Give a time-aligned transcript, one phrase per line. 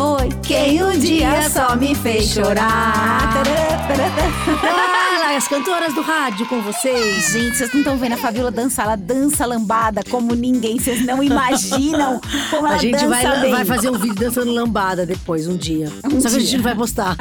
[0.00, 3.42] foi quem um dia só me fez chorar.
[5.36, 7.32] As cantoras do rádio com vocês.
[7.32, 8.86] Gente, vocês não estão vendo a Fabiola dançar?
[8.86, 10.78] Ela dança lambada como ninguém.
[10.78, 12.18] Vocês não imaginam
[12.50, 13.50] como ela A gente dança vai, bem.
[13.52, 15.90] vai fazer um vídeo dançando lambada depois, um dia.
[16.04, 16.40] Um Só que a dia.
[16.40, 17.16] gente não vai postar.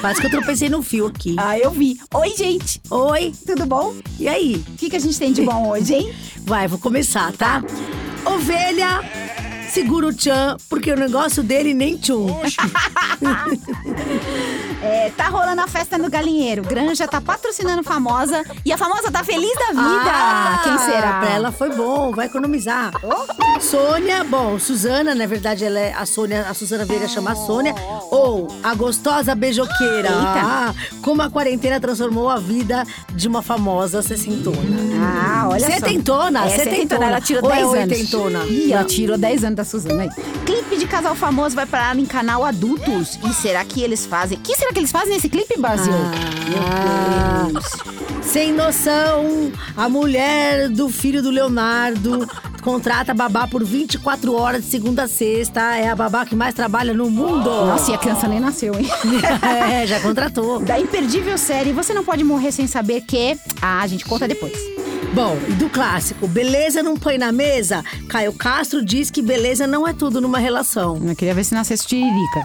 [0.00, 1.34] Quase que eu tropecei no fio aqui.
[1.38, 1.98] Ah, eu vi.
[2.14, 2.80] Oi, gente.
[2.90, 3.94] Oi, Tudo bom?
[4.20, 4.64] e aí?
[4.68, 6.14] O que, que a gente tem de bom hoje, hein?
[6.44, 7.62] Vai, vou começar, tá?
[8.24, 9.00] Ovelha,
[9.70, 12.26] segura o tchan, porque o negócio dele nem tchum.
[14.82, 16.62] É, tá rolando a festa no galinheiro.
[16.62, 20.10] Granja tá patrocinando famosa e a famosa tá feliz da vida.
[20.12, 21.18] Ah, Quem será?
[21.20, 22.92] Pra ela foi bom, vai economizar.
[23.70, 27.74] Sônia, bom, Suzana, na verdade, ela é a Sônia, a Suzana Vieira chama a Sônia.
[28.12, 30.08] Ou a gostosa beijoqueira.
[30.08, 30.40] Eita.
[30.40, 34.56] Ah, como a quarentena transformou a vida de uma famosa sessentona.
[35.02, 35.66] Ah, olha só.
[35.66, 37.06] Setentona, É, setentona.
[37.06, 37.78] Ela tirou Ou é 10 anos.
[37.98, 38.44] oitentona?
[38.46, 40.10] Ih, ela tirou 10 anos da Suzana aí.
[40.44, 43.18] Clipe de casal famoso vai parar em canal adultos.
[43.28, 44.38] E será que eles fazem?
[44.38, 45.92] O que será que eles fazem nesse clipe, Brasil?
[45.92, 47.66] Ah, Meu Deus.
[48.22, 52.28] Sem noção, a mulher do filho do Leonardo
[52.66, 55.76] contrata babá por 24 horas de segunda a sexta.
[55.76, 57.48] É a babá que mais trabalha no mundo.
[57.48, 58.88] Nossa, e a criança nem nasceu, hein?
[59.40, 60.58] é, já contratou.
[60.58, 63.38] Da imperdível série Você Não Pode Morrer Sem Saber Que...
[63.62, 64.58] Ah, a gente conta depois.
[65.14, 67.84] Bom, e do clássico, beleza não põe na mesa?
[68.08, 71.00] Caio Castro diz que beleza não é tudo numa relação.
[71.06, 72.44] Eu queria ver se nascesse tiririca.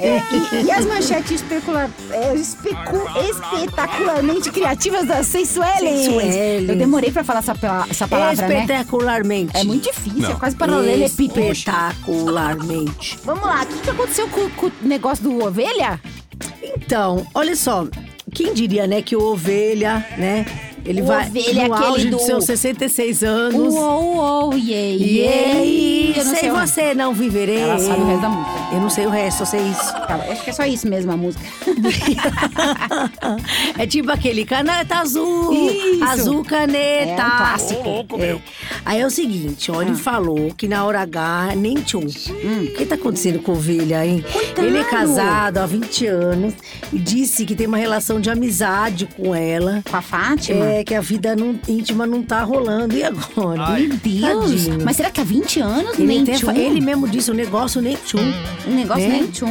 [0.00, 0.22] É,
[0.62, 6.66] e, e as manchetes especula, é, especu- espetacularmente criativas da Sensuelen.
[6.68, 7.54] Eu demorei pra falar essa,
[7.88, 8.60] essa palavra, né?
[8.60, 9.56] Espetacularmente.
[9.56, 11.40] É muito difícil, é quase paralelepípedo.
[11.52, 13.18] Espetacularmente.
[13.24, 16.00] Vamos lá, o que, que aconteceu com, com o negócio do ovelha?
[16.62, 17.86] Então, olha só.
[18.32, 20.46] Quem diria, né, que o Ovelha, né,
[20.84, 23.74] ele O vai Ovelha, no aquele auge do- dos seus 66 anos.
[23.74, 25.58] Uou, uou, yeah, yeah.
[25.60, 27.60] aí, Eu não sem sei você não viverei.
[27.60, 28.74] Ela sabe o resto da música.
[28.74, 29.92] Eu não sei o resto, eu sei isso.
[29.92, 31.44] Tá, acho que é só isso mesmo a música.
[33.78, 36.04] é tipo aquele caneta azul, Isso.
[36.04, 37.22] azul caneta.
[37.22, 37.88] É um clássico.
[38.20, 38.36] É.
[38.84, 42.00] Aí é o seguinte, ó, ele falou que na hora H nem tchum.
[42.00, 44.24] O que tá acontecendo com a ovelha, hein?
[44.32, 44.66] Coitado.
[44.66, 46.54] Ele é casado há 20 anos
[46.92, 49.82] e disse que tem uma relação de amizade com ela.
[49.88, 50.64] Com a Fátima?
[50.64, 52.96] É, que a vida não- íntima não tá rolando.
[52.96, 53.70] E agora?
[53.78, 54.66] Meu Deus!
[54.66, 54.84] Tadinho.
[54.84, 56.50] Mas será que há 20 anos Ele, nem tchum?
[56.50, 58.32] ele mesmo disse, o negócio nem tchum.
[58.66, 59.08] Um negócio É.
[59.08, 59.48] nem tchum.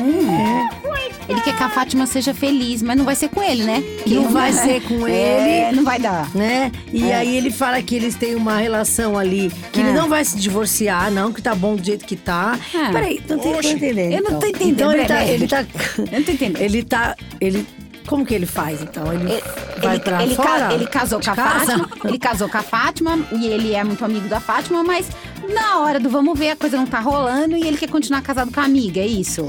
[1.28, 3.84] Ele quer que a Fátima seja feliz, mas não vai ser com ele, né?
[4.04, 5.76] Que Não vai ser com É, ele.
[5.76, 6.28] não vai dar.
[6.36, 6.72] né?
[6.92, 7.16] E É.
[7.18, 9.94] aí ele fala que eles têm uma relação ali, que ele É.
[9.94, 12.58] não vai se divorciar, não, que tá bom do jeito que tá.
[12.74, 12.92] É.
[12.92, 14.00] Peraí, não tô, entendendo.
[14.12, 14.40] Eu não então.
[14.40, 15.66] tô entendendo, Então ele tá, ele tá.
[15.98, 16.62] Eu não tô entendendo.
[16.70, 17.16] Ele tá.
[17.40, 17.66] Ele.
[18.08, 19.14] Como que ele faz, então?
[19.14, 19.40] Ele,
[19.80, 20.74] vai ele, pra ele, ca- fora?
[20.74, 21.66] ele casou com a casa?
[21.66, 21.90] Fátima.
[22.06, 25.08] Ele casou com a Fátima e ele é muito amigo da Fátima, mas
[25.54, 28.52] na hora do vamos ver, a coisa não tá rolando e ele quer continuar casado
[28.52, 29.48] com a amiga, é isso?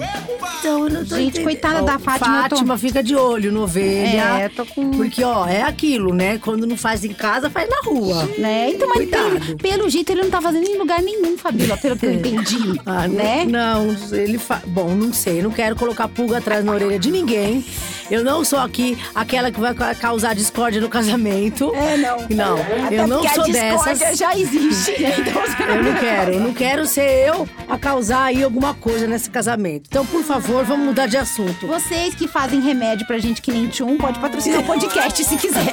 [0.58, 1.44] Então, eu não tô Gente, entendendo.
[1.44, 4.40] coitada da Fátima, Fátima fica de olho no ovelha.
[4.40, 6.38] É, tô com- Porque, ó, é aquilo, né?
[6.38, 8.28] Quando não faz em casa, faz na rua.
[8.38, 8.70] Né?
[8.70, 12.06] Então, mas pelo, pelo jeito ele não tá fazendo em lugar nenhum, Fabíola, pelo que
[12.06, 12.80] eu entendi.
[12.84, 13.44] Ah, não- né?
[13.46, 14.60] Não, ele fa...
[14.66, 17.64] Bom, não sei, não quero colocar pulga atrás na orelha de ninguém.
[18.10, 21.72] Eu não sou aqui aquela que vai ca- causar discórdia no casamento.
[21.74, 22.18] É, não.
[22.28, 22.56] Não,
[22.86, 24.18] Até eu não sou a discórdia dessas.
[24.18, 25.14] já existe, né?
[25.20, 29.06] Então, você Eu não quero, eu não quero ser eu a causar aí alguma coisa
[29.06, 29.88] nesse casamento.
[29.88, 31.66] Então, por favor, vamos mudar de assunto.
[31.66, 35.72] Vocês que fazem remédio pra gente que nem tchum, pode patrocinar o podcast se quiser.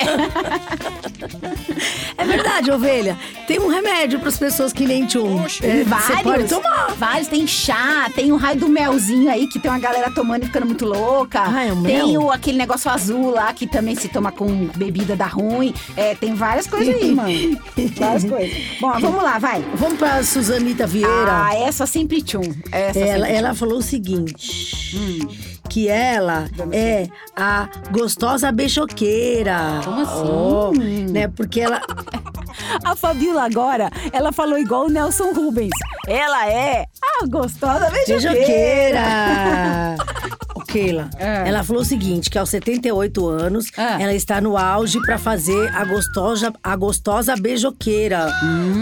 [2.17, 3.17] É verdade, ovelha.
[3.47, 5.43] Tem um remédio para as pessoas que nem tchum.
[5.61, 6.07] É, vários.
[6.07, 6.91] Você pode tomar.
[6.97, 7.27] Vários.
[7.27, 10.65] Tem chá, tem o raio do melzinho aí, que tem uma galera tomando e ficando
[10.65, 11.43] muito louca.
[11.45, 15.15] Ah, é o tem o, aquele negócio azul lá, que também se toma com bebida
[15.15, 15.73] dá ruim.
[15.95, 17.27] É, tem várias coisas aí, mano.
[17.97, 18.57] Várias coisas.
[18.79, 19.63] Bom, vamos lá, vai.
[19.75, 21.47] Vamos para Suzanita Vieira.
[21.47, 22.41] Ah, essa sempre tchum.
[22.71, 29.81] Essa Ela, sempre ela falou o seguinte: que ela é a gostosa beijoqueira.
[29.83, 30.23] Como assim?
[30.25, 30.71] Ó,
[31.11, 31.27] né?
[31.27, 31.81] Porque ela.
[32.83, 35.71] A Fabiola agora, ela falou igual o Nelson Rubens.
[36.07, 36.85] Ela é
[37.21, 38.33] a gostosa beijoqueira.
[38.33, 39.97] Beijoqueira!
[40.67, 41.47] Keila, É.
[41.47, 44.03] ela falou o seguinte: que aos 78 anos, É.
[44.03, 48.31] ela está no auge pra fazer a gostosa, a gostosa beijoqueira.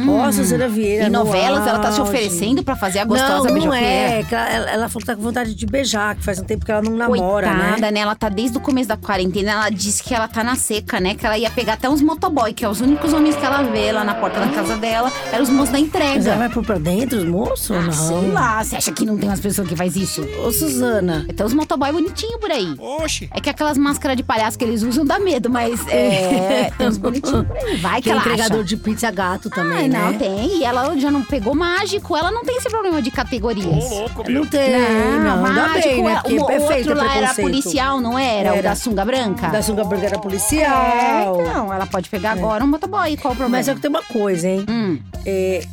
[0.08, 1.06] Ó, Suzana Vieira.
[1.08, 1.26] Em no Hum.
[1.26, 2.12] novelas, ela tá se auge.
[2.12, 3.86] oferecendo pra fazer a gostosa não, não beijoqueira.
[3.86, 4.26] é.
[4.32, 6.82] ela, ela- falou que tá com vontade de beijar, que faz um tempo que ela
[6.82, 8.00] não namora, Coitada, né?
[8.00, 9.52] Ela tá desde o começo da quarentena.
[9.52, 11.16] Ela disse que ela tá na seca, né?
[11.16, 13.92] Que ela ia pegar até uns motoboy, que é os únicos homens que ela vê
[13.92, 15.12] lá na porta da casa dela.
[15.32, 16.36] Eram os moços da Mas ela entrega.
[16.36, 17.72] vai pôr pra dentro os moços?
[17.72, 17.92] Ah, não.
[17.92, 18.64] sei lá.
[18.64, 20.22] Você acha que não tem umas pessoas que faz isso?
[20.46, 21.26] Ô, Suzana.
[21.30, 22.74] Então os motoboy motoboy bonitinho por aí.
[22.80, 23.30] Oxe.
[23.33, 26.98] É que aquelas máscaras de palhaço que eles usam dá medo, mas é, tem uns
[26.98, 27.77] bonitinhos por aí.
[27.77, 28.63] Vai que Tem ela entregador acha.
[28.68, 30.18] de pizza gato também, Ai, não, né?
[30.18, 30.57] tem.
[30.57, 33.89] E ela já não pegou mágico, ela não tem esse problema de Ô, categorias.
[33.89, 34.42] louco, meu.
[34.42, 34.72] Não tem,
[35.19, 36.12] não, ainda mágico, bem, né?
[36.13, 38.51] é- Porque o, o perfeito outro lá era policial, não era?
[38.51, 38.69] O Era.
[38.69, 39.48] da sunga branca?
[39.50, 41.38] Da sunga branca era É, policial.
[41.42, 43.57] então, ela pode pegar agora um motoboy, qual o problema?
[43.57, 44.66] Mas só que tem uma coisa, hein?
[44.69, 45.00] Hum.
[45.25, 45.63] É,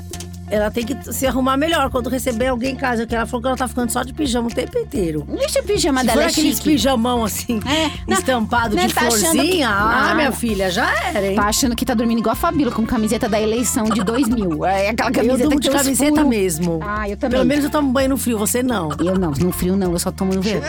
[0.53, 3.03] ela tem que se arrumar melhor quando receber alguém em casa.
[3.03, 5.25] Porque ela falou que ela tá ficando só de pijama o tempo inteiro.
[5.29, 6.71] Deixa o pijama Se dela for é aqueles chique.
[6.71, 11.27] pijamão assim, É, estampado né, de tá florzinha, que- ah, Ah, minha filha, já era,
[11.27, 11.37] hein?
[11.37, 14.65] Tá achando que tá dormindo igual a Fabíola, com camiseta da eleição de 2000.
[14.83, 16.81] É aquela eu camiseta durmo que de camiseta mesmo.
[16.83, 17.39] Ah, eu também.
[17.39, 18.91] Pelo menos eu tomo banho no frio, você não.
[18.99, 20.63] Eu não, no frio não, eu só tomo no verão.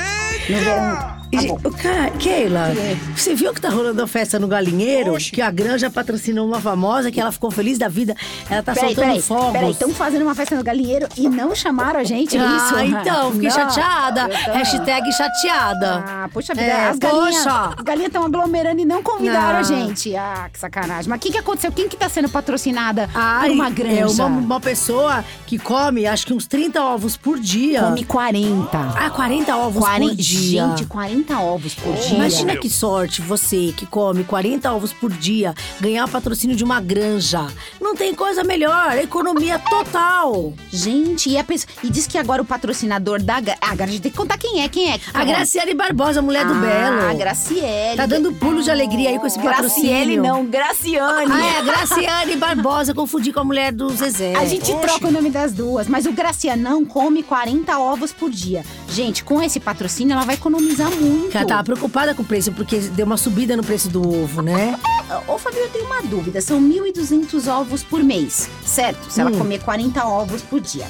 [0.50, 1.24] No verão.
[1.33, 2.71] Tá Keila,
[3.15, 3.19] Que?
[3.19, 5.15] você viu que tá rolando a festa no Galinheiro?
[5.18, 8.15] Que a Granja patrocinou uma famosa, que ela ficou feliz da vida.
[8.47, 9.51] Ela tá Peraí, soltando peraí, fogos.
[9.51, 12.80] peraí, estão fazendo uma festa no galinheiro e não chamaram a gente, ah, isso?
[12.80, 14.28] então, fiquei Não, chateada.
[14.54, 16.04] Hashtag chateada.
[16.08, 17.46] Ah, poxa vida, É, as galinhas
[17.84, 19.60] galinhas estão aglomerando e não convidaram Não.
[19.60, 20.16] a gente.
[20.16, 21.10] Ah, que sacanagem.
[21.10, 21.72] Mas o que, que aconteceu?
[21.72, 24.24] Quem que tá sendo patrocinada Ai, por uma granja?
[24.24, 27.81] É uma, uma pessoa que come, acho que uns 30 ovos por dia.
[27.84, 28.78] Come 40.
[28.78, 30.68] Ah, 40 ovos 40 por dia.
[30.68, 32.16] Gente, 40 ovos por dia.
[32.16, 36.80] Imagina que sorte você que come 40 ovos por dia ganhar o patrocínio de uma
[36.80, 37.48] granja.
[37.81, 40.54] Não tem coisa melhor, economia total.
[40.72, 43.38] Gente, e, a pessoa, e diz que agora o patrocinador da.
[43.62, 44.98] Ah, agora a gente tem que contar quem é, quem é.
[44.98, 45.26] que A fala.
[45.26, 47.10] Graciele Barbosa, mulher do ah, Belo.
[47.10, 47.98] A Graciele.
[47.98, 49.90] Tá dando pulo de alegria aí com esse patrocínio.
[49.90, 51.32] Graciele não, Graciane.
[51.32, 54.36] Ah, é, Graciane Barbosa, confundi com a mulher do Zezé.
[54.36, 58.64] A gente troca o nome das duas, mas o Gracianão come 40 ovos por dia.
[58.90, 61.36] Gente, com esse patrocínio ela vai economizar muito.
[61.36, 64.78] Ela tava preocupada com o preço, porque deu uma subida no preço do ovo, né?
[65.27, 66.42] Ô, Fabio, eu tenho uma dúvida.
[66.42, 69.12] São 1.200 ovos por mês, certo?
[69.12, 69.38] Se ela Hum.
[69.38, 70.88] comer 40 ovos por dia.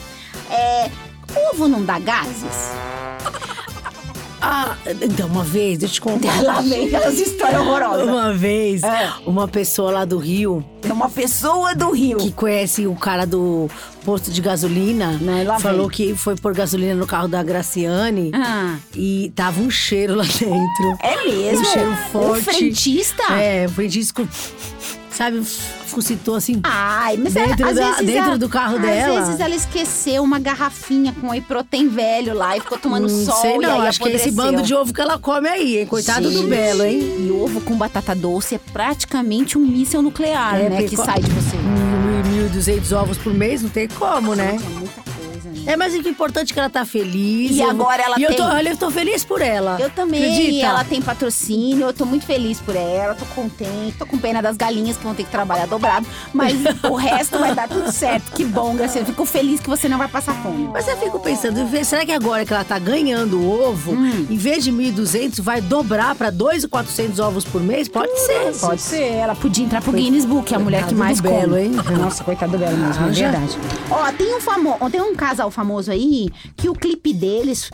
[0.49, 0.89] É.
[1.51, 2.71] Ovo não dá gases?
[4.45, 6.41] Ah, então, uma vez, deixa eu te contar.
[6.43, 8.05] Lá vem aquelas histórias horrorosas.
[8.07, 9.09] Uma vez, É.
[9.25, 12.17] uma pessoa lá do Rio, É uma pessoa do Rio.
[12.17, 13.69] que conhece o cara do
[14.03, 15.95] posto de gasolina, lá falou vem.
[15.95, 20.97] que foi pôr gasolina no carro da Graciane Ah, e tava um cheiro lá dentro.
[21.01, 21.61] é mesmo?
[21.61, 22.39] Um cheiro forte.
[22.41, 23.23] O frentista?
[23.33, 24.27] É, o frentista,
[25.09, 25.41] sabe,
[25.93, 26.59] fucitou assim.
[26.63, 29.21] Ai, mas Dentro ela, às da- vezes dentro ela- do carro às dela.
[29.25, 33.41] vezes ela esqueceu uma garrafinha com whey protein velho lá e ficou tomando Não sol
[33.41, 34.51] sei e não, acho que é esse apodreceu.
[34.51, 35.85] bando de ovo que ela come aí, hein?
[35.85, 36.99] Coitado do Gente, Belo, hein?
[37.27, 40.83] E ovo com batata doce é praticamente um míssil nuclear, É, né?
[40.83, 41.55] Que co- sai de você.
[41.57, 44.57] Mil- 1.200 ovos por mês, não tem como, né?
[44.57, 44.87] É né?
[45.65, 47.51] É, mas o importante é que ela tá feliz.
[47.51, 49.77] E eu- agora ela e eu tem- tô, olha, eu tô feliz por ela.
[49.79, 50.65] Eu também, Acredita?
[50.65, 54.57] ela tem patrocínio, eu tô muito feliz por ela, tô contente, tô com pena das
[54.57, 56.53] galinhas que vão ter que trabalhar dobrado, mas
[56.89, 58.31] o resto vai dar tudo certo.
[58.33, 60.69] Que bom, Graciela, fico feliz que você não vai passar fome.
[60.71, 64.27] Mas eu fico pensando, será que agora que ela tá ganhando o ovo, Hum.
[64.29, 67.87] em vez de 1.200, vai dobrar pra 2.400 ovos por mês?
[67.87, 68.53] Pode ser.
[68.59, 71.61] Pode ser, ela podia entrar pro Guinness Book, a mulher que mais do Belo, come.
[71.61, 71.71] hein?
[71.99, 73.31] Nossa, coitado do Belo mesmo, é Ah, já.
[73.31, 73.57] verdade.
[73.89, 74.77] Ó, tem um, famo...
[74.91, 77.69] tem um casal famoso aí que o clipe deles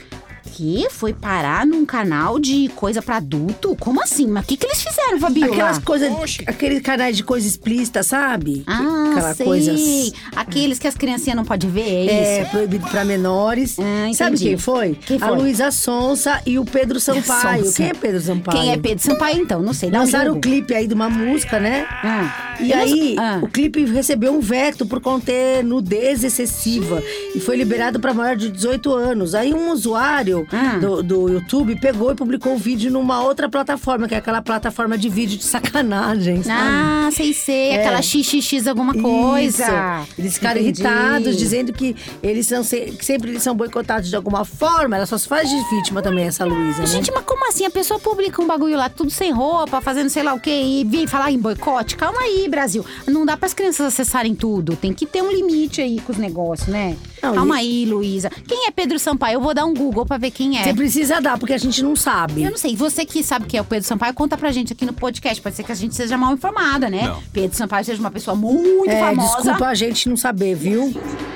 [0.51, 3.75] que foi parar num canal de coisa pra adulto?
[3.79, 4.27] Como assim?
[4.27, 5.53] Mas o que, que eles fizeram, Fabiola?
[5.53, 6.43] Aquelas coisas, Oxe.
[6.45, 8.63] aqueles canais de coisa explícita, sabe?
[8.67, 9.45] Ah, Aquela sei.
[9.45, 12.51] coisas Aqueles que as criancinhas não podem ver, é é, isso?
[12.51, 13.77] proibido pra menores.
[13.79, 14.95] Ah, Sabe quem foi?
[15.05, 15.37] Quem A foi?
[15.37, 17.65] Luísa Sonsa e o Pedro Sampaio.
[17.65, 17.77] Sonsa.
[17.77, 18.59] Quem é Pedro Sampaio?
[18.59, 19.61] Quem é Pedro Sampaio, então?
[19.61, 19.89] Não sei.
[19.89, 21.85] Um Lançaram o clipe aí de uma música, né?
[22.03, 22.55] Ah.
[22.59, 23.39] E Eu não- aí, Ah.
[23.41, 27.01] o clipe recebeu um veto por conter nudez excessiva
[27.33, 29.33] e foi liberado para maior de 18 anos.
[29.33, 30.77] Aí um usuário Ah.
[30.79, 34.97] do, do YouTube pegou e publicou o vídeo numa outra plataforma, que é aquela plataforma
[34.97, 36.59] de vídeo de sacanagem, sabe?
[36.61, 37.69] Ah, sei, sei.
[37.71, 37.79] É.
[37.81, 39.63] Aquela xxx alguma coisa.
[39.63, 40.13] Isso.
[40.17, 40.81] Eles ficaram Entendi.
[40.81, 44.95] irritados, dizendo que eles são se- que sempre eles são boicotados de alguma forma.
[44.95, 46.87] Ela só se faz de vítima também, essa Luísa, né?
[46.87, 47.65] Gente, mas como assim?
[47.65, 50.83] A pessoa publica um bagulho lá, tudo sem roupa, fazendo sei lá o quê, e
[50.85, 51.95] vem falar em boicote?
[51.95, 52.85] Calma aí, Brasil.
[53.07, 54.75] Não dá pras crianças acessarem tudo.
[54.75, 56.95] Tem que ter um limite aí com os negócios, né?
[57.21, 58.29] Não, Calma e- aí, Luísa.
[58.47, 59.35] Quem é Pedro Sampaio?
[59.35, 60.63] Eu vou dar um Google pra ver quem é.
[60.63, 62.43] Você precisa dar, porque a gente não sabe.
[62.43, 64.85] Eu não sei, você que sabe quem é o Pedro Sampaio, conta pra gente aqui
[64.85, 65.41] no podcast.
[65.41, 67.03] Pode ser que a gente seja mal informada, né?
[67.07, 67.21] Não.
[67.33, 69.35] Pedro Sampaio seja uma pessoa muito É, famosa.
[69.37, 70.93] desculpa a gente não saber, viu?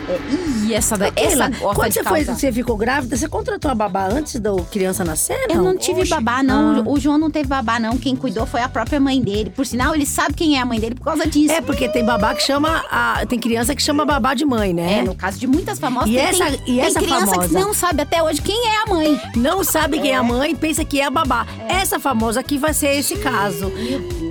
[0.09, 0.19] É,
[0.67, 4.39] ih, essa da, essa quando você, foi, você ficou grávida, você contratou a babá antes
[4.39, 5.37] da criança nascer?
[5.49, 6.09] Eu não tive Oxe.
[6.09, 6.79] babá, não.
[6.79, 6.83] Ah.
[6.85, 7.97] O João não teve babá, não.
[7.97, 9.49] Quem cuidou foi a própria mãe dele.
[9.49, 11.53] Por sinal, ele sabe quem é a mãe dele por causa disso.
[11.53, 12.83] É, porque tem babá que chama.
[12.91, 14.99] A, tem criança que chama babá de mãe, né?
[14.99, 17.47] É, no caso de muitas famosas, E tem, essa- tem, e essa tem criança famosa?
[17.49, 19.21] que não sabe até hoje quem é a mãe.
[19.35, 21.45] Não sabe quem é a mãe, pensa que é a babá.
[21.67, 23.71] Essa famosa aqui vai ser esse caso.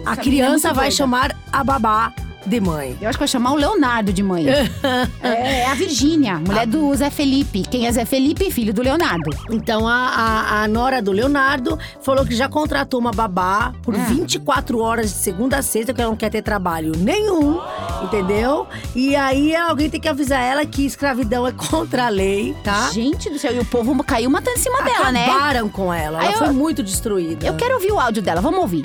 [0.07, 2.13] A é criança vai chamar a babá
[2.45, 2.97] de mãe.
[3.01, 4.47] Eu acho que eu vou chamar o Leonardo de mãe.
[5.23, 7.63] é a Virgínia, mulher do Zé Felipe.
[7.63, 8.51] Quem é Zé Felipe?
[8.51, 9.31] Filho do Leonardo.
[9.51, 14.79] Então a, a, a nora do Leonardo falou que já contratou uma babá por 24
[14.81, 17.61] horas de segunda a sexta, que ela não quer ter trabalho nenhum,
[18.03, 18.67] entendeu?
[18.95, 22.91] E aí alguém tem que avisar ela que escravidão é contra a lei, tá?
[22.93, 25.27] Gente do céu, e o povo caiu matando em cima dela, né?
[25.27, 27.47] Acabaram com ela, ela Aí eu- foi muito destruída.
[27.47, 28.85] Eu quero ouvir o áudio dela, vamos ouvir.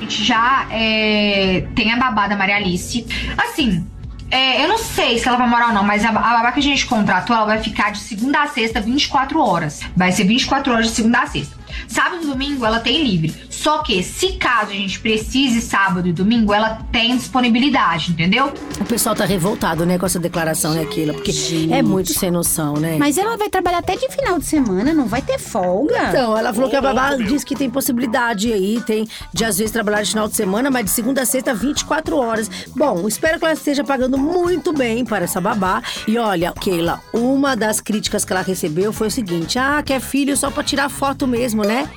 [0.00, 3.06] Gente já é, tem a babá da Maria Alice.
[3.36, 3.86] Assim,
[4.30, 6.60] é, eu não sei se ela vai morar ou não, mas a, a babá que
[6.60, 9.80] a gente contratou, ela vai ficar de segunda a sexta, 24 horas.
[9.96, 11.59] Vai ser 24 horas de segunda a sexta.
[11.88, 13.34] Sábado e domingo ela tem livre.
[13.48, 18.52] Só que, se caso a gente precise sábado e domingo, ela tem disponibilidade, entendeu?
[18.80, 21.12] O pessoal tá revoltado, né, com essa declaração, né, Keila?
[21.12, 21.32] Porque
[21.70, 22.96] é muito sem noção, né?
[22.98, 26.08] Mas ela vai trabalhar até de final de semana, não vai ter folga.
[26.08, 29.72] Então, ela falou que a babá disse que tem possibilidade aí, tem de às vezes
[29.72, 32.50] trabalhar de final de semana, mas de segunda a sexta, 24 horas.
[32.74, 35.82] Bom, espero que ela esteja pagando muito bem para essa babá.
[36.08, 40.36] E olha, Keila, uma das críticas que ela recebeu foi o seguinte: ah, quer filho
[40.36, 41.88] só pra tirar foto mesmo, né?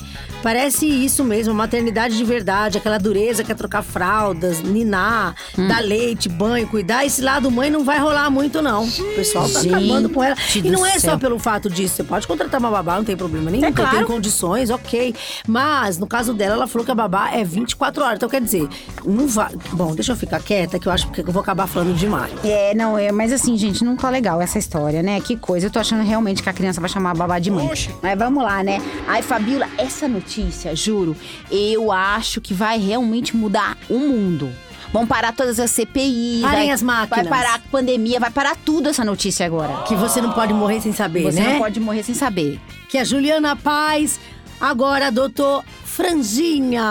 [0.43, 5.35] Parece isso mesmo, maternidade de verdade, aquela dureza, quer trocar fraldas, ninar,
[5.69, 7.05] dar leite, banho, cuidar.
[7.05, 8.83] Esse lado mãe não vai rolar muito, não.
[8.83, 10.35] O pessoal tá Gente acabando com ela.
[10.53, 11.19] E não é só céu.
[11.19, 11.95] pelo fato disso.
[11.95, 13.65] Você pode contratar uma babá, não tem problema nenhum.
[13.65, 13.95] É claro.
[13.95, 15.15] tem condições, ok.
[15.47, 18.15] Mas, no caso dela, ela falou que a babá é 24 horas.
[18.17, 18.67] Então, quer dizer,
[19.05, 19.51] não vai.
[19.71, 22.33] Bom, deixa eu ficar quieta, que eu acho que eu vou acabar falando demais.
[22.43, 25.21] É, não, é, mas assim, gente, não tá legal essa história, né?
[25.21, 25.67] Que coisa.
[25.67, 27.69] Eu tô achando realmente que a criança vai chamar a babá de mãe.
[28.01, 28.81] Mas vamos lá, né?
[29.07, 30.32] Ai, Fabiola, essa notícia,
[30.73, 31.15] juro,
[31.51, 34.51] eu acho que vai realmente mudar o mundo.
[34.91, 36.41] Vão parar todas as CPI.
[36.43, 37.27] Parem vai, as máquinas.
[37.27, 39.81] Vai parar a pandemia, vai parar tudo essa notícia agora.
[39.87, 41.53] Que você não pode morrer sem saber, Você né?
[41.53, 42.59] não pode morrer sem saber.
[42.87, 44.19] Que a Juliana Paz
[44.61, 46.83] agora adotou franjinha.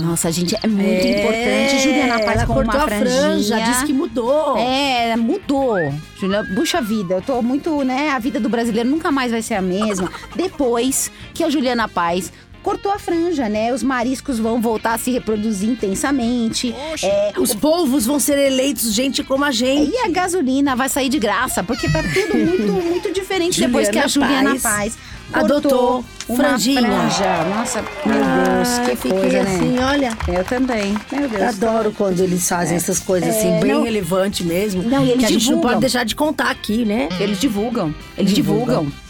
[0.00, 1.82] Nossa, gente, é muito É, importante.
[1.82, 3.60] Juliana Paz ela com cortou uma a franja, franjinha.
[3.70, 4.56] disse que mudou.
[4.56, 5.74] É, mudou.
[6.18, 8.10] Juliana, puxa vida, eu tô muito, né?
[8.10, 10.10] A vida do brasileiro nunca mais vai ser a mesma.
[10.36, 12.32] Depois que a Juliana Paz
[12.68, 13.72] cortou a franja, né?
[13.72, 16.74] Os mariscos vão voltar a se reproduzir intensamente.
[17.02, 19.90] É, Os povos vão ser eleitos gente como a gente.
[19.90, 23.98] e a gasolina vai sair de graça, porque tá tudo muito, muito diferente depois que
[23.98, 24.98] a Juliana Paz Paz,
[25.32, 26.04] adotou
[26.36, 26.82] franjinha.
[26.82, 27.44] franja.
[27.56, 29.84] Nossa, meu Deus, Ah, que fiquei coisa, assim, né?
[29.86, 30.18] olha.
[30.28, 30.94] Eu também.
[31.10, 31.42] Meu Deus.
[31.42, 34.82] Adoro quando eles fazem essas coisas assim, bem não- relevante mesmo.
[34.82, 35.70] Não, e eles que a gente não divulgam.
[35.70, 37.08] pode deixar de contar aqui, né?
[37.18, 37.94] Eles divulgam.
[38.16, 38.84] Eles divulgam.
[38.84, 39.07] Divulgam.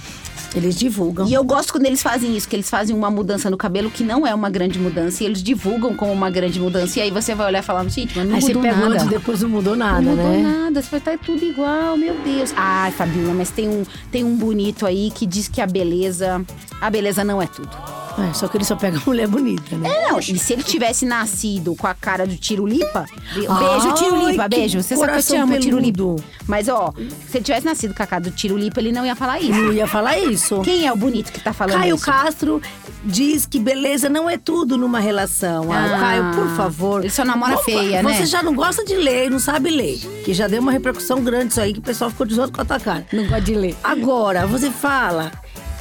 [0.55, 1.27] Eles divulgam.
[1.29, 4.03] E eu gosto quando eles fazem isso, que eles fazem uma mudança no cabelo que
[4.03, 6.99] não é uma grande mudança e eles divulgam como uma grande mudança.
[6.99, 8.89] E aí você vai olhar e falar, gente, mas não Aí você mudou pega o
[8.91, 9.05] nada.
[9.05, 10.43] e depois não mudou nada, não mudou né?
[10.43, 12.53] nada, você vai estar tudo igual, meu Deus.
[12.57, 16.45] Ai, Fabiola, mas tem um, tem um bonito aí que diz que a beleza,
[16.81, 17.98] a beleza não é tudo.
[18.19, 19.89] É, só que ele só pega mulher bonita, né?
[19.89, 23.05] É, não, e se ele tivesse nascido com a cara do Tirulipa,
[23.49, 24.83] Ai, beijo, Tirulipa, que beijo.
[24.83, 26.17] Você sabe que eu te amo, Tirulipa.
[26.47, 26.93] Mas, ó,
[27.29, 29.53] se ele tivesse nascido com a cara do Tirulipa, ele não ia falar isso.
[29.53, 30.61] Não ia falar isso.
[30.63, 32.05] Quem é o bonito que tá falando Caio isso?
[32.05, 32.61] Castro
[33.05, 35.71] diz que beleza não é tudo numa relação.
[35.73, 37.01] Ai, Ah, Caio, por favor.
[37.01, 38.15] ele só namora Vamos- feia, né?
[38.15, 39.99] Você já não gosta de ler e não sabe ler.
[40.25, 42.65] Que já deu uma repercussão grande isso aí, que o pessoal ficou desondo com a
[42.65, 43.07] tua cara.
[43.13, 43.77] Não gosta de ler.
[43.85, 45.31] Agora, você fala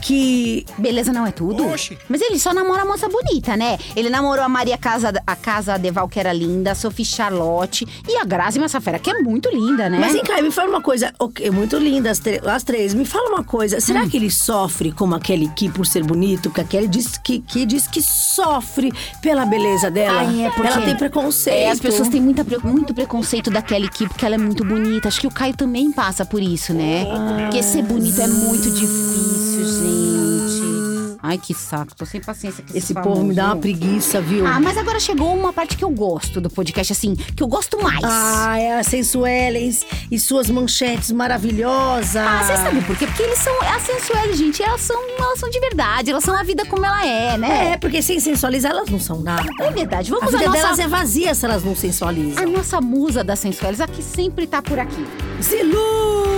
[0.01, 1.63] que Beleza não é tudo?
[2.09, 3.77] Mas ele só namora a moça bonita, né?
[3.95, 8.15] Ele namorou a Maria Casa, a Casa Deval, que era linda, a Sophie Charlotte e
[8.17, 9.97] a Grazi Massafera, que é muito linda, né?
[9.99, 11.13] Mas vem cá, me fala uma coisa.
[11.19, 12.93] Ok, muito linda as, as três.
[12.93, 13.79] Me fala uma coisa.
[13.79, 14.09] Será Hum.
[14.09, 16.49] que ele sofre como a Kelly Key por ser bonito?
[16.49, 20.21] Porque a Kelly diz que, que diz que sofre pela beleza dela.
[20.21, 21.55] Ah, é, porque Ela tem preconceito.
[21.57, 25.07] É, as pessoas têm muita, muito preconceito da Kelly Key, porque ela é muito bonita.
[25.07, 27.05] Acho que o Caio também passa por isso, né?
[27.43, 31.17] Porque ser bonito é muito difícil, gente.
[31.21, 31.95] Ai, que saco.
[31.95, 34.45] Tô sem paciência com Esse povo me dá uma preguiça, viu?
[34.45, 37.81] Ah, mas agora chegou uma parte que eu gosto do podcast, assim, que eu gosto
[37.81, 37.99] mais.
[38.03, 42.15] Ah, é a Sensuelens e suas manchetes maravilhosas.
[42.15, 43.07] Ah, você sabe por quê?
[43.07, 44.61] Porque eles são as sensuais, gente.
[44.63, 47.71] Elas são, elas são de verdade, elas são a vida como ela é, né?
[47.73, 49.49] É, porque sem sensualizar elas não são nada.
[49.59, 50.11] É verdade.
[50.13, 52.43] A Vamos à vida delas nossa, é vazia se elas não sensualizam.
[52.43, 55.05] a nossa musa das sensuais, a que sempre tá por aqui.
[55.41, 56.36] Zilu!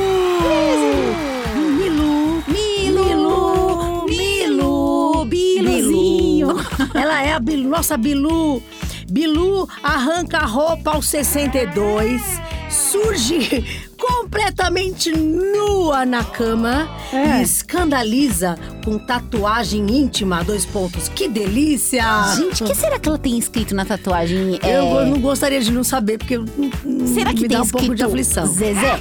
[5.63, 6.47] Biluzinho!
[6.55, 6.65] Bilu.
[6.93, 8.61] Ela é a Bilu, nossa Bilu.
[9.09, 12.21] Bilu arranca a roupa aos 62,
[12.69, 13.65] surge
[13.97, 17.39] completamente nua na cama É.
[17.39, 21.09] e escandaliza com tatuagem íntima, dois pontos.
[21.09, 22.03] Que delícia!
[22.35, 24.59] Gente, o que será que ela tem escrito na tatuagem?
[24.61, 26.69] É, Eu não gostaria de não saber, porque hum,
[27.13, 28.45] será que me tem dá um pouco de aflição.
[28.45, 28.99] Zezé?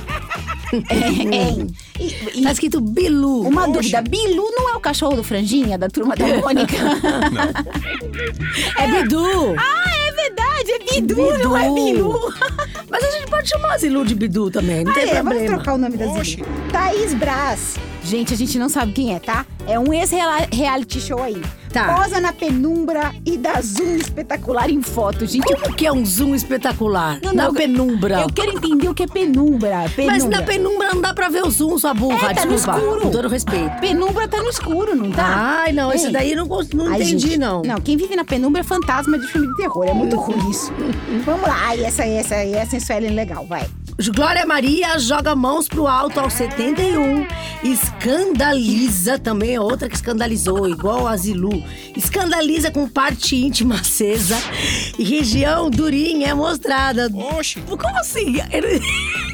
[0.90, 1.66] é, é.
[2.08, 3.42] E- e- Tá escrito Bilu.
[3.48, 6.76] Uma dúvida, Bilu não é o cachorro do Franjinha, da turma da Mônica?
[8.76, 9.54] É Bidu.
[9.56, 11.38] ah, é verdade, é Bidu, Bidu.
[11.48, 12.32] não é Bilu.
[12.90, 15.28] Mas a gente pode chamar a Zilu de Bidu também, não Ah, tem é, vamos
[15.30, 15.54] problema.
[15.56, 16.46] trocar o nome da Zilu.
[16.72, 17.76] Thaís Braz.
[18.04, 19.44] Gente, a gente não sabe quem é, tá?
[19.66, 21.40] É um ex-reality show aí.
[21.72, 21.94] Tá.
[21.94, 25.26] Posa na penumbra e dá zoom espetacular em foto.
[25.26, 27.18] Gente, Como que é um zoom espetacular?
[27.22, 28.20] Não, na não, penumbra.
[28.20, 29.84] eu quero entender o que é penumbra.
[29.94, 30.06] penumbra.
[30.06, 32.30] Mas na penumbra não dá pra ver o zoom, sua burra.
[32.30, 32.78] É, tá no Desculpa.
[32.78, 33.00] escuro.
[33.02, 33.80] Com todo respeito.
[33.80, 35.60] Penumbra tá no escuro, não tá?
[35.64, 35.96] Ai, não, Ei.
[35.96, 37.62] esse daí eu não, não Ai, entendi, gente, não.
[37.62, 39.84] Não, quem vive na penumbra é fantasma de filme de terror.
[39.86, 40.72] É muito ruim isso.
[41.24, 41.56] Vamos lá.
[41.66, 43.66] Ai, essa, essa, essa é Suelen legal, vai.
[44.06, 47.26] Glória Maria joga mãos pro alto aos 71.
[47.64, 51.64] Escandaliza também, é outra que escandalizou, igual a Zilu.
[51.96, 54.36] Escandaliza com parte íntima acesa
[54.96, 57.10] e região durinha é mostrada.
[57.12, 57.60] Oxi.
[57.60, 58.36] Como assim?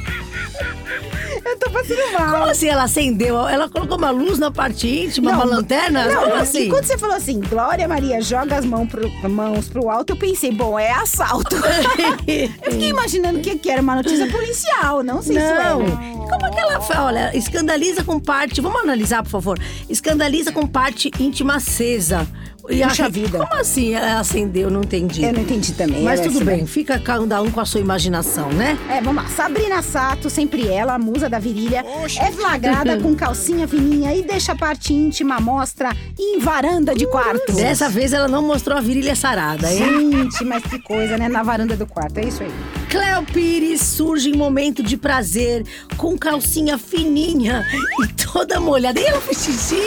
[1.44, 2.30] Eu tô passando mal.
[2.30, 3.46] Como assim ela acendeu?
[3.46, 6.06] Ela colocou uma luz na parte íntima, uma lanterna?
[6.06, 6.68] Não, Como assim?
[6.68, 10.52] quando você falou assim, Glória Maria joga as mãos pro, mãos pro alto, eu pensei,
[10.52, 11.54] bom, é assalto.
[12.26, 15.86] eu fiquei imaginando o que, que era uma notícia policial, não sei Não.
[15.86, 15.94] se
[16.30, 17.04] Como é que ela fala?
[17.06, 18.60] Olha, escandaliza com parte.
[18.60, 19.58] Vamos analisar, por favor.
[19.88, 22.26] Escandaliza com parte íntima acesa.
[22.70, 23.38] E Puxa a- vida.
[23.38, 24.70] Como assim ela acendeu?
[24.70, 25.22] Não entendi.
[25.22, 26.02] Eu não entendi também.
[26.02, 28.78] Mas tudo essa bem, fica cada um com a sua imaginação, né?
[28.88, 29.28] É, vamos lá.
[29.28, 31.84] Sabrina Sato, sempre ela, a musa da virilha,
[32.20, 37.52] é flagrada com calcinha fininha e deixa a parte íntima mostra em varanda de quarto.
[37.52, 40.10] Dessa vez ela não mostrou a virilha sarada, hein?
[40.12, 41.28] Gente, mas que coisa, né?
[41.28, 42.50] Na varanda do quarto, é isso aí.
[42.88, 45.64] Cleo Pires surge em momento de prazer,
[45.96, 47.62] com calcinha fininha
[48.02, 49.00] e toda molhada.
[49.00, 49.80] E ela fez xixi?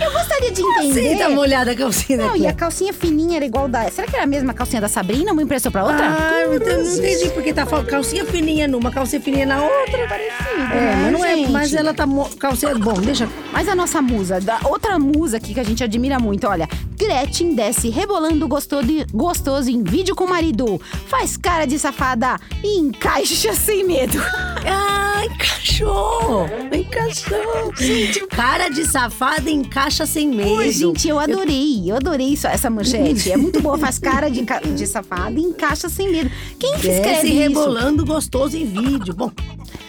[0.00, 1.18] Eu gostaria de Sim, entender.
[1.18, 2.40] tá molhada a calcinha Não, daqui.
[2.42, 3.90] e a calcinha fininha era igual da.
[3.90, 5.32] Será que era a mesma calcinha da Sabrina?
[5.32, 6.04] Uma emprestou pra outra?
[6.06, 9.98] Ah, eu não entendi porque tá falando calcinha fininha numa, calcinha fininha na outra.
[10.02, 12.74] É, mas não é, mas ela tá mo- calcinha.
[12.74, 13.28] Bom, deixa.
[13.52, 16.68] Mas a nossa musa, da outra musa aqui que a gente admira muito, olha.
[16.96, 20.80] Gretchen desce rebolando gostoso, gostoso em vídeo com o marido.
[21.08, 24.18] Faz cara de safada e encaixa sem medo.
[24.64, 26.46] Ah, encaixou!
[26.72, 27.72] Encaixou!
[27.76, 29.01] Gente, cara de safada
[29.50, 30.50] encaixa sem medo.
[30.52, 31.90] Oi, gente, eu adorei.
[31.90, 33.30] Eu adorei isso, essa manchete.
[33.32, 33.78] É muito boa.
[33.78, 34.44] Faz cara de,
[34.74, 36.30] de safada e encaixa sem medo.
[36.58, 37.38] Quem que Desce escreve isso?
[37.38, 39.14] rebolando gostoso em vídeo.
[39.14, 39.30] Bom,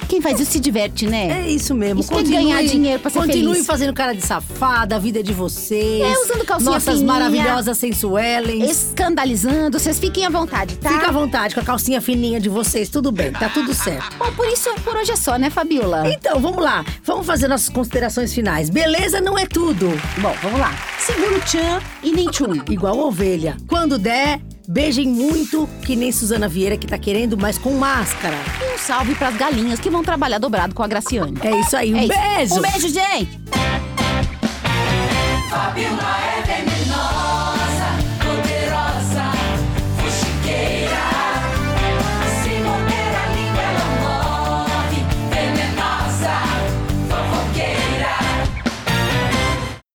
[0.08, 1.44] Quem faz isso se diverte, né?
[1.46, 2.02] é isso mesmo.
[2.02, 3.66] Isso é ganhar dinheiro pra ser Continue feliz.
[3.66, 6.02] fazendo cara de safada, a vida é de vocês.
[6.02, 7.14] É, usando calcinha Nossas fininha.
[7.14, 8.70] maravilhosas sensuelens.
[8.70, 9.80] Escandalizando.
[9.80, 10.90] Vocês fiquem à vontade, tá?
[10.90, 14.16] Fica à vontade com a calcinha fininha de vocês, tudo bem, tá tudo certo.
[14.18, 16.08] Bom, por isso, por hoje é só, né, Fabiola?
[16.10, 16.86] Então, vamos lá.
[17.04, 18.70] Vamos fazer nossas considerações finais.
[18.70, 19.90] Beleza não é tudo.
[20.20, 20.72] Bom, vamos lá.
[21.00, 22.54] Segura o tchan e nem tchum.
[22.70, 23.58] Igual ovelha.
[23.68, 24.40] Quando der,
[24.74, 28.36] beijem muito, que nem Suzana Vieira que tá querendo, mas com máscara.
[28.60, 31.38] E um salve pras galinhas que vão trabalhar dobrado com a Graciane.
[31.44, 31.94] É isso aí.
[31.94, 32.14] Um É isso.
[32.18, 32.56] beijo.
[32.56, 33.40] Um beijo, gente!
[35.48, 36.33] Fabiola